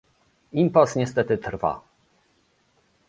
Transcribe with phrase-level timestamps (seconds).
[0.61, 1.73] Impas niestety trwa